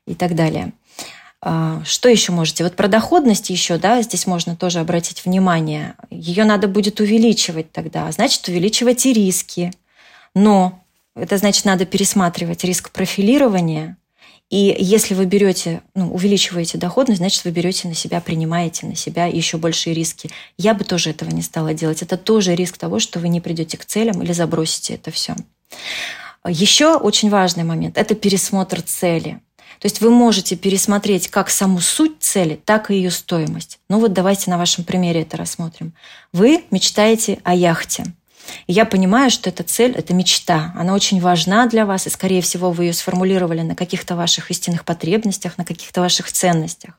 [0.05, 0.73] и так далее.
[1.41, 2.65] А, что еще можете?
[2.65, 5.95] Вот про доходность еще, да, здесь можно тоже обратить внимание.
[6.11, 9.73] Ее надо будет увеличивать тогда, а значит, увеличивать и риски.
[10.35, 13.97] Но это значит, надо пересматривать риск профилирования.
[14.51, 19.27] И если вы берете, ну, увеличиваете доходность, значит, вы берете на себя, принимаете на себя
[19.27, 20.31] еще большие риски.
[20.57, 22.03] Я бы тоже этого не стала делать.
[22.03, 25.37] Это тоже риск того, что вы не придете к целям или забросите это все.
[26.47, 29.41] Еще очень важный момент– это пересмотр цели.
[29.81, 33.79] То есть вы можете пересмотреть как саму суть цели, так и ее стоимость.
[33.89, 35.93] Ну вот давайте на вашем примере это рассмотрим.
[36.33, 38.05] Вы мечтаете о яхте.
[38.67, 42.41] И я понимаю, что эта цель, эта мечта, она очень важна для вас, и, скорее
[42.41, 46.95] всего, вы ее сформулировали на каких-то ваших истинных потребностях, на каких-то ваших ценностях.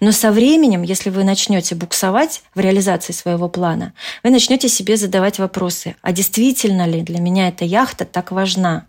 [0.00, 5.38] Но со временем, если вы начнете буксовать в реализации своего плана, вы начнете себе задавать
[5.38, 8.86] вопросы, а действительно ли для меня эта яхта так важна?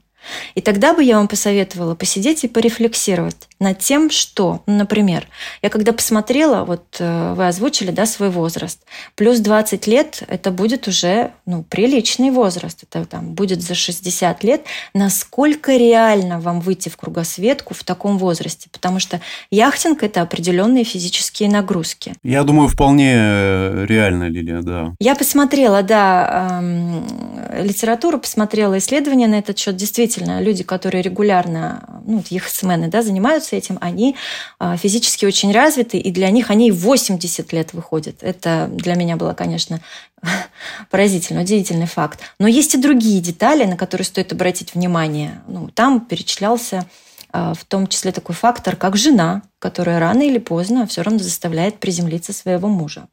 [0.55, 5.27] И тогда бы я вам посоветовала посидеть и порефлексировать над тем, что, ну, например,
[5.61, 8.81] я когда посмотрела, вот э, вы озвучили, да, свой возраст,
[9.15, 14.63] плюс 20 лет, это будет уже, ну, приличный возраст, это там будет за 60 лет,
[14.93, 21.49] насколько реально вам выйти в кругосветку в таком возрасте, потому что яхтинг– это определенные физические
[21.49, 22.13] нагрузки.
[22.23, 24.93] Я думаю, вполне э, реально, Лилия, да.
[24.99, 27.07] Я посмотрела, да, эм,
[27.63, 33.55] литературу, посмотрела исследования на этот счет, действительно, действительно, люди, которые регулярно, ну, яхтсмены, да, занимаются
[33.55, 34.15] этим, они
[34.59, 38.17] а, физически очень развиты, и для них они 80 лет выходят.
[38.21, 39.81] Это для меня было, конечно,
[40.89, 42.19] поразительно, удивительный факт.
[42.39, 45.41] Но есть и другие детали, на которые стоит обратить внимание.
[45.47, 46.85] Ну, там перечислялся
[47.31, 51.79] а, в том числе такой фактор, как жена, которая рано или поздно все равно заставляет
[51.79, 53.07] приземлиться своего мужа.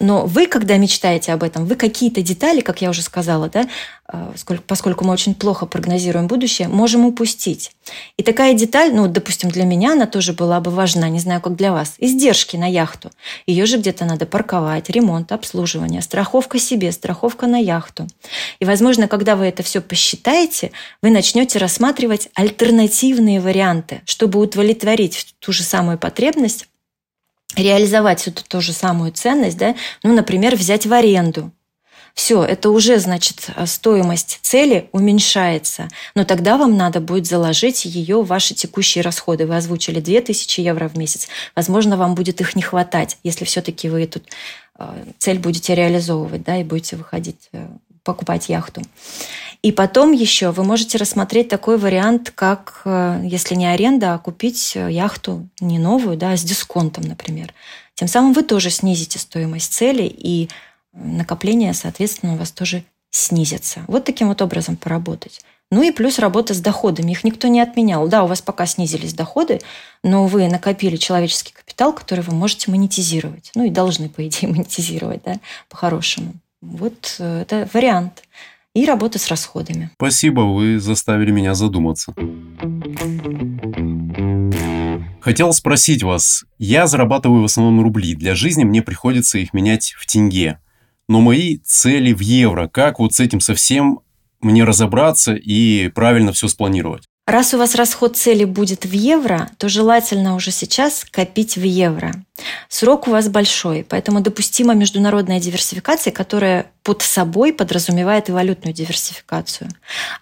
[0.00, 3.68] Но вы, когда мечтаете об этом, вы какие-то детали, как я уже сказала, да,
[4.06, 4.32] а,
[4.66, 7.72] поскольку мы очень плохо прогнозируем будущее, можем упустить.
[8.16, 11.56] И такая деталь, ну, допустим, для меня она тоже была бы важна, не знаю, как
[11.56, 11.94] для вас.
[11.98, 13.10] Издержки на яхту.
[13.46, 18.06] Ее же где-то надо парковать, ремонт, обслуживание, страховка себе, страховка на яхту.
[18.60, 25.52] И, возможно, когда вы это все посчитаете, вы начнете рассматривать альтернативные варианты, чтобы удовлетворить ту
[25.52, 26.68] же самую самую потребность,
[27.56, 31.50] реализовать эту ту же самую ценность, да, ну, например, взять в аренду.
[32.14, 35.88] Все, это уже, значит, стоимость цели уменьшается.
[36.14, 39.46] Но тогда вам надо будет заложить ее в ваши текущие расходы.
[39.46, 41.28] Вы озвучили 2000 евро в месяц.
[41.56, 44.20] Возможно, вам будет их не хватать, если все-таки вы эту
[44.78, 47.66] э, цель будете реализовывать, да, и будете выходить, э,
[48.04, 48.82] покупать яхту.
[49.62, 54.72] И потом еще вы можете рассмотреть такой вариант, как, э, если не аренда, а купить
[54.74, 57.54] э, яхту не новую, да, а с дисконтом, например.
[57.94, 60.48] Тем самым вы тоже снизите стоимость цели, и
[60.92, 63.84] накопления, соответственно, у вас тоже снизятся.
[63.86, 65.40] Вот таким вот образом поработать.
[65.70, 67.12] Ну и плюс работа с доходами.
[67.12, 68.08] Их никто не отменял.
[68.08, 69.60] Да, у вас пока снизились доходы,
[70.02, 73.52] но вы накопили человеческий капитал, который вы можете монетизировать.
[73.54, 75.36] Ну и должны, по идее, монетизировать, да,
[75.68, 76.34] по-хорошему.
[76.60, 78.22] Вот э, это вариант
[78.74, 79.90] и работа с расходами.
[79.94, 82.14] Спасибо, вы заставили меня задуматься.
[85.20, 90.06] Хотел спросить вас, я зарабатываю в основном рубли, для жизни мне приходится их менять в
[90.06, 90.58] тенге,
[91.08, 94.00] но мои цели в евро, как вот с этим совсем
[94.40, 97.04] мне разобраться и правильно все спланировать?
[97.24, 102.12] Раз у вас расход цели будет в евро, то желательно уже сейчас копить в евро.
[102.68, 109.70] Срок у вас большой, поэтому допустима международная диверсификация, которая под собой подразумевает и валютную диверсификацию.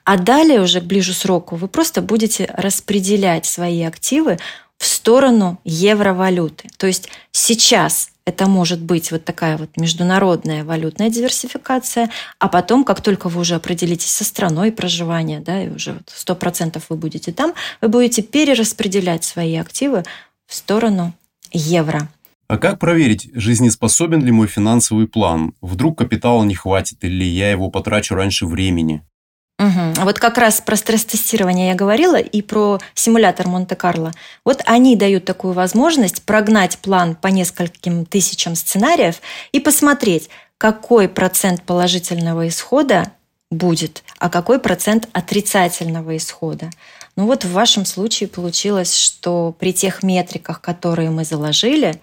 [0.04, 4.38] А далее уже к ближе сроку вы просто будете распределять свои активы
[4.80, 6.70] в сторону евровалюты.
[6.78, 13.02] То есть сейчас это может быть вот такая вот международная валютная диверсификация, а потом, как
[13.02, 17.52] только вы уже определитесь со страной проживания, да, и уже сто процентов вы будете там,
[17.82, 20.02] вы будете перераспределять свои активы
[20.46, 21.12] в сторону
[21.52, 22.08] евро.
[22.48, 25.52] А как проверить, жизнеспособен ли мой финансовый план?
[25.60, 29.04] Вдруг капитала не хватит или я его потрачу раньше времени?
[29.60, 30.04] Угу.
[30.04, 34.12] Вот как раз про стресс-тестирование я говорила и про симулятор Монте-Карло.
[34.42, 39.20] Вот они дают такую возможность прогнать план по нескольким тысячам сценариев
[39.52, 43.12] и посмотреть, какой процент положительного исхода
[43.50, 46.70] будет, а какой процент отрицательного исхода.
[47.16, 52.00] Ну вот в вашем случае получилось, что при тех метриках, которые мы заложили,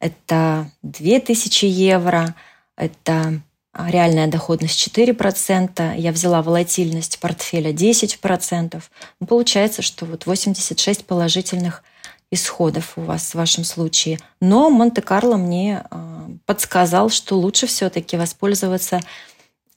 [0.00, 2.34] это 2000 евро,
[2.76, 3.40] это
[3.88, 8.82] реальная доходность 4%, я взяла волатильность портфеля 10%.
[9.20, 11.82] Ну, получается, что вот 86 положительных
[12.30, 14.18] исходов у вас в вашем случае.
[14.40, 19.00] Но Монте-Карло мне а, подсказал, что лучше все-таки воспользоваться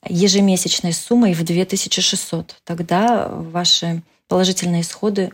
[0.06, 2.56] ежемесячной суммой в 2600.
[2.64, 5.32] Тогда ваши положительные исходы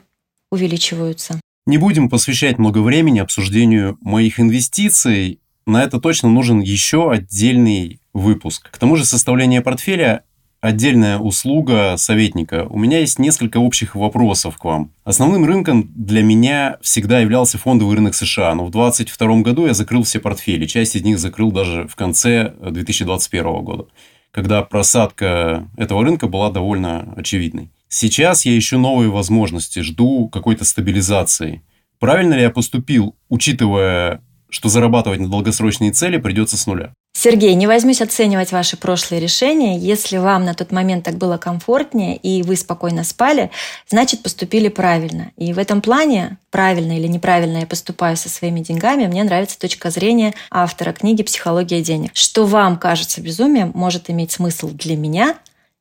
[0.51, 1.41] увеличиваются.
[1.67, 5.41] Не будем посвящать много времени обсуждению моих инвестиций.
[5.67, 8.71] На это точно нужен еще отдельный выпуск.
[8.71, 10.23] К тому же составление портфеля
[10.65, 12.67] отдельная услуга советника.
[12.71, 14.93] У меня есть несколько общих вопросов к вам.
[15.05, 20.05] Основным рынком для меня всегда являлся фондовый рынок США, но в 2022 году я закрыл
[20.05, 20.65] все портфели.
[20.65, 23.87] Часть из них закрыл даже в конце 2021 года,
[24.31, 27.71] когда просадка этого рынка была довольно очевидной.
[27.89, 31.61] Сейчас я ищу новые возможности, жду какой-то стабилизации.
[32.01, 34.23] Правильно ли я поступил, учитывая,
[34.55, 36.93] что зарабатывать на долгосрочные цели придется с нуля?
[37.13, 39.77] Сергей, не возьмусь оценивать ваши прошлые решения.
[39.77, 43.51] Если вам на тот момент так было комфортнее и вы спокойно спали,
[43.89, 45.33] значит поступили правильно.
[45.37, 49.91] И в этом плане, правильно или неправильно я поступаю со своими деньгами, мне нравится точка
[49.91, 52.13] зрения автора книги «Психология денег».
[52.15, 55.35] Что вам кажется безумием, может иметь смысл для меня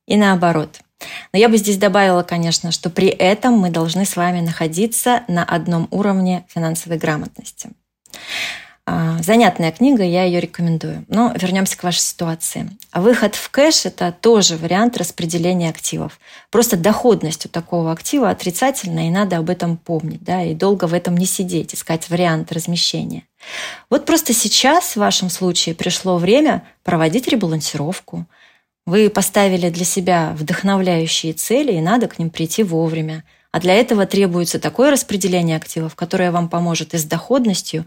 [0.07, 0.79] и наоборот.
[1.31, 5.43] Но я бы здесь добавила, конечно, что при этом мы должны с вами находиться на
[5.43, 7.69] одном уровне финансовой грамотности.
[8.85, 11.05] А, занятная книга, я ее рекомендую.
[11.07, 12.69] Но вернемся к вашей ситуации.
[12.93, 16.19] Выход в кэш– это тоже вариант распределения активов.
[16.51, 20.93] Просто доходность у такого актива отрицательная, и надо об этом помнить, да, и долго в
[20.93, 23.23] этом не сидеть, искать вариант размещения.
[23.89, 28.25] Вот просто сейчас в вашем случае пришло время проводить ребалансировку,
[28.85, 33.23] Вы поставили для себя вдохновляющие цели, и надо к ним прийти вовремя.
[33.53, 37.85] А для этого требуется такое распределение активов, которое вам поможет и с доходностью,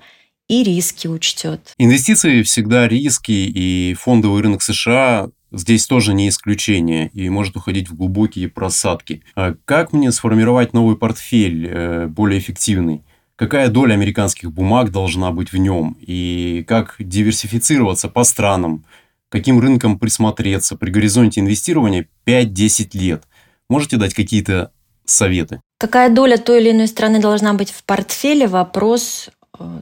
[0.48, 1.74] и риски учтет.
[1.78, 7.96] Инвестиции всегда риски, и фондовый рынок США здесь тоже не исключение и может уходить в
[7.96, 9.22] глубокие просадки.
[9.34, 13.02] А как мне сформировать новый портфель э, более эффективный?
[13.36, 15.96] Какая доля американских бумаг должна быть в нем?
[16.00, 18.84] И как диверсифицироваться по странам?
[19.28, 23.24] Каким рынкам присмотреться при горизонте инвестирования 5-10 лет?
[23.68, 24.70] Можете дать какие-то
[25.04, 25.60] советы?
[25.78, 28.46] Какая доля той или иной страны должна быть в портфеле?
[28.46, 29.28] Вопрос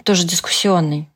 [0.05, 1.09] тоже дискуссионный.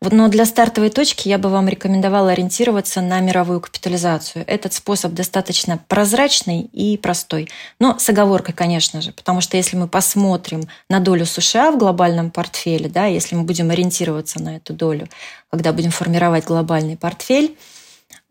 [0.00, 4.44] Но для стартовой точки я бы вам рекомендовала ориентироваться на мировую капитализацию.
[4.48, 7.48] Этот способ достаточно прозрачный и простой.
[7.78, 12.32] Но с оговоркой, конечно же, потому что если мы посмотрим на долю США в глобальном
[12.32, 15.08] портфеле, да, если мы будем ориентироваться на эту долю,
[15.50, 17.56] когда будем формировать глобальный портфель,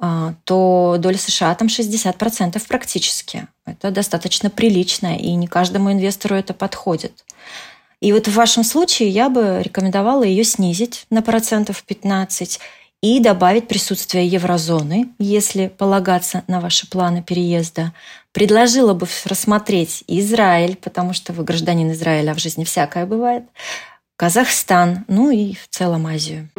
[0.02, 3.48] э, то доля США там 60% практически.
[3.66, 7.24] Это достаточно прилично, и не каждому инвестору это подходит.
[8.02, 12.60] И вот в вашем случае я бы рекомендовала ее снизить на процентов 15
[13.04, 17.94] и добавить присутствие еврозоны, если полагаться на ваши планы переезда.
[18.32, 23.44] Предложила бы рассмотреть Израиль, потому что вы гражданин Израиля, а в жизни всякое бывает,
[24.16, 26.50] Казахстан, ну и в целом Азию.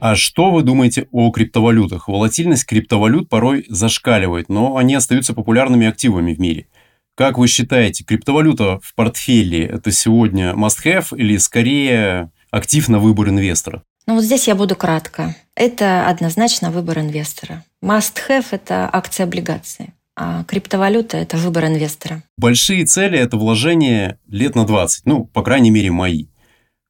[0.00, 2.08] А что вы думаете о криптовалютах?
[2.08, 6.66] Волатильность криптовалют порой зашкаливает, но они остаются популярными активами в мире–
[7.14, 13.82] как вы считаете, криптовалюта в портфеле– это сегодня must-have или скорее актив на выбор инвестора?
[14.06, 15.36] Ну вот здесь я буду кратко.
[15.54, 17.64] Это однозначно выбор инвестора.
[17.82, 19.92] Must-have– это акции облигации.
[20.16, 22.22] А криптовалюта– это выбор инвестора.
[22.36, 26.26] Большие цели– это вложение лет на 20, ну, по крайней мере, мои.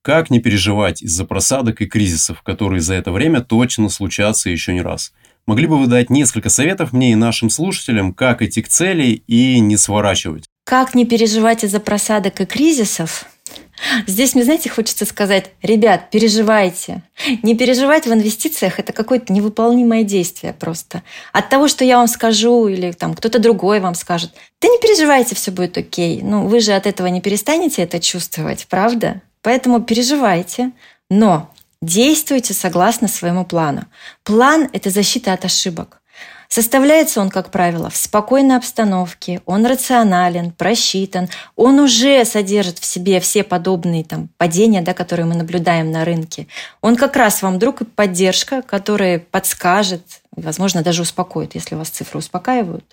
[0.03, 4.83] Как не переживать из-за просадок и кризисов, которые за это время точно случатся еще не
[4.83, 5.13] раз?
[5.47, 9.59] Могли бы вы дать несколько советов мне и нашим слушателям, как идти к цели и
[9.59, 10.45] не сворачивать?
[10.65, 13.27] Как не переживать из-за просадок и кризисов?
[14.07, 17.03] Здесь мне, знаете, хочется сказать, ребят, переживайте.
[17.43, 21.03] Не переживать в инвестициях– это какое-то невыполнимое действие просто.
[21.33, 25.35] От того, что я вам скажу или там кто-то другой вам скажет, да не переживайте,
[25.35, 26.21] все будет окей.
[26.23, 29.21] Ну, вы же от этого не перестанете это чувствовать, правда?
[29.43, 30.71] Поэтому переживайте,
[31.11, 31.51] но
[31.83, 33.85] Действуйте согласно своему плану.
[34.23, 36.01] План– это защита от ошибок.
[36.49, 43.21] Составляется он, как правило, в спокойной обстановке, он рационален, просчитан, он уже содержит в себе
[43.21, 46.47] все подобные там, падения, да, которые мы наблюдаем на рынке.
[46.83, 52.19] Он как раз вам друг и поддержка, которая подскажет, возможно, даже успокоит, если вас цифры
[52.19, 52.85] успокаивают.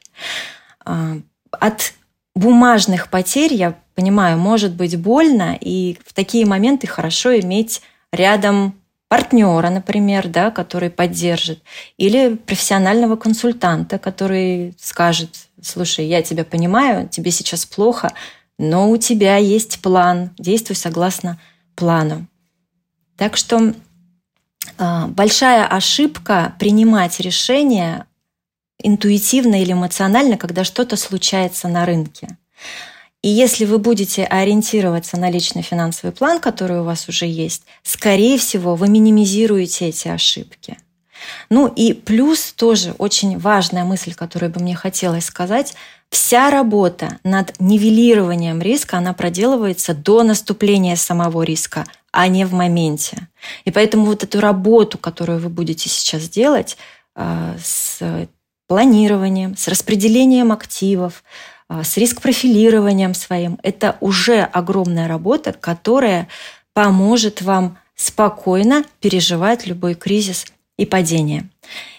[0.86, 1.18] А,
[1.52, 1.94] от
[2.36, 7.82] бумажных потерь, я понимаю, может быть больно, и в такие моменты хорошо иметь
[8.14, 8.79] рядом
[9.10, 11.62] партнера, например, да, который поддержит,
[11.98, 18.14] или профессионального консультанта, который скажет, слушай, я тебя понимаю, тебе сейчас плохо,
[18.58, 21.40] но у тебя есть план, действуй согласно
[21.76, 22.28] плану.
[23.18, 23.74] Так что
[24.78, 28.06] э, большая ошибка принимать решения
[28.82, 32.38] интуитивно или эмоционально, когда что-то случается на рынке.
[33.22, 38.38] И если вы будете ориентироваться на личный финансовый план, который у вас уже есть, скорее
[38.38, 40.78] всего, вы минимизируете эти ошибки.
[41.50, 45.76] Ну и плюс тоже очень важная мысль, которую бы мне хотелось сказать,
[46.10, 53.28] вся работа над нивелированием риска, она проделывается до наступления самого риска, а не в моменте.
[53.66, 56.78] И поэтому вот эту работу, которую вы будете сейчас делать
[57.16, 58.00] а, с
[58.68, 61.24] планированием, с распределением активов,
[61.70, 63.60] с риск-профилированием своим.
[63.64, 66.28] Это уже огромная работа, которая
[66.74, 70.46] поможет вам спокойно переживать любой кризис
[70.78, 71.50] и падение.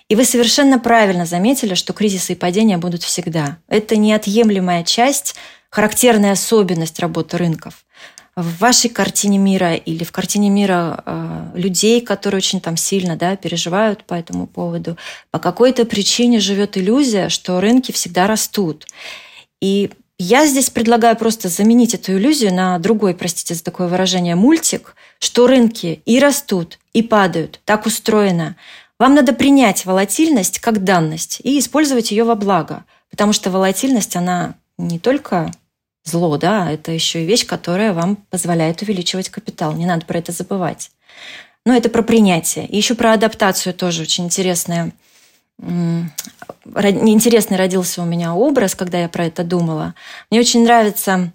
[0.09, 3.59] И вы совершенно правильно заметили, что кризисы и падения будут всегда.
[3.68, 5.37] Это неотъемлемая часть,
[5.68, 7.85] характерная особенность работы рынков.
[8.35, 13.37] В вашей картине мира или в картине мира э, людей, которые очень там сильно да,
[13.37, 14.97] переживают по этому поводу,
[15.31, 18.87] по какой-то причине живет иллюзия, что рынки всегда растут.
[19.61, 24.95] И я здесь предлагаю просто заменить эту иллюзию на другой, простите за такое выражение, мультик,
[25.19, 27.61] что рынки и растут, и падают.
[27.65, 28.57] Так устроено.
[28.99, 32.85] Вам надо принять волатильность как данность и использовать ее во благо.
[33.11, 35.51] Потому что волатильность, она не только
[36.05, 39.75] зло, да, это еще и вещь, которая вам позволяет увеличивать капитал.
[39.75, 40.91] Не надо про это забывать.
[41.65, 42.67] Но это про принятие.
[42.67, 44.93] И еще про адаптацию тоже очень интересная
[45.61, 49.95] интересный родился у меня образ, когда я про это думала.
[50.31, 51.33] Мне очень нравится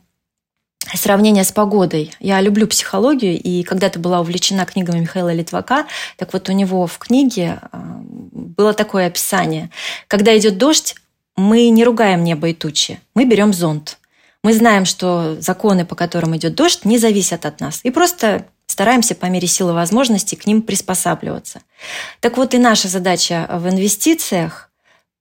[0.94, 2.12] сравнение с погодой.
[2.20, 5.86] Я люблю психологию, и когда-то была увлечена книгами Михаила Литвака,
[6.18, 9.72] так вот у него в книге а, было такое описание.
[10.08, 10.96] Когда идет дождь,
[11.36, 13.98] мы не ругаем небо и тучи, мы берем зонт.
[14.44, 17.80] Мы знаем, что законы, по которым идет дождь, не зависят от нас.
[17.82, 21.62] И просто стараемся по мере силы возможностей к ним приспосабливаться.
[22.20, 24.72] Так вот и наша задача в инвестициях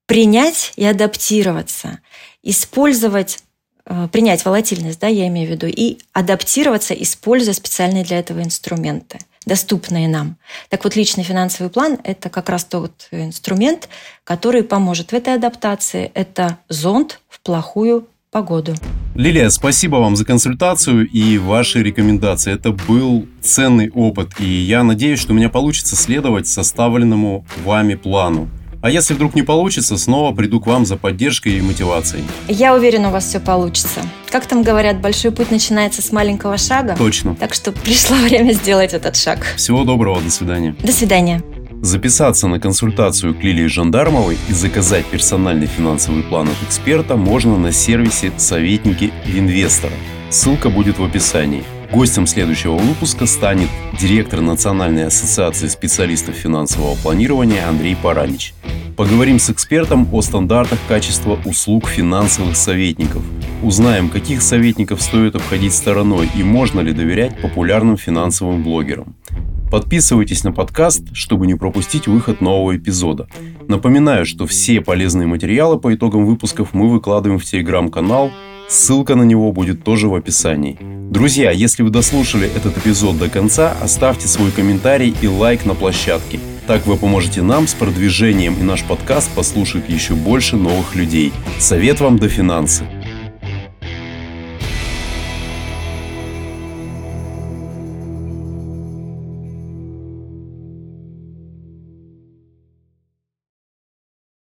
[0.06, 2.00] принять и адаптироваться,
[2.42, 3.38] использовать
[3.86, 9.18] э, принять волатильность, да, я имею в виду, и адаптироваться, используя специальные для этого инструменты,
[9.46, 10.36] доступные нам.
[10.68, 13.88] Так вот, личный финансовый план– это как раз тот инструмент,
[14.24, 16.10] который поможет в этой адаптации.
[16.14, 18.74] Это зонд в плохую погоду.
[19.14, 22.52] Лилия, спасибо вам за консультацию и ваши рекомендации.
[22.52, 28.48] Это был ценный опыт, и я надеюсь, что у меня получится следовать составленному вами плану.
[28.82, 32.24] А если вдруг не получится, снова приду к вам за поддержкой и мотивацией.
[32.48, 34.00] Я уверена, у вас все получится.
[34.30, 36.96] Как там говорят, большой путь начинается с маленького шага.
[36.96, 37.36] Точно.
[37.36, 39.46] Так что пришло время сделать этот шаг.
[39.56, 40.74] Всего доброго, до свидания.
[40.82, 41.40] До свидания.
[41.84, 47.72] Записаться на консультацию к Лилии Жандармовой и заказать персональный финансовый план от эксперта можно на
[47.72, 49.92] сервисе «Советники инвестора».
[50.30, 51.62] Ссылка будет в описании.
[51.92, 53.68] Гостем следующего выпуска станет
[54.00, 58.54] директор Национальной ассоциации специалистов финансового планирования Андрей Паранич.
[58.96, 63.22] Поговорим с экспертом о стандартах качества услуг финансовых советников.
[63.62, 69.14] Узнаем, каких советников стоит обходить стороной и можно ли доверять популярным финансовым блогерам.
[69.70, 73.28] Подписывайтесь на подкаст, чтобы не пропустить выход нового эпизода.
[73.68, 78.30] Напоминаю, что все полезные материалы по итогам выпусков мы выкладываем в телеграм-канал
[78.68, 80.78] Ссылка на него будет тоже в описании.
[81.10, 86.40] Друзья, если вы дослушали этот эпизод до конца, оставьте свой комментарий и лайк на площадке.
[86.66, 91.32] Так вы поможете нам с продвижением, и наш подкаст послушает еще больше новых людей.
[91.58, 92.84] Совет вам до финансы.